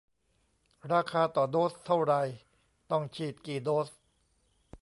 [0.93, 2.13] ราคาต่อโดสเท่าไร
[2.91, 3.87] ต้องฉีดกี่โดส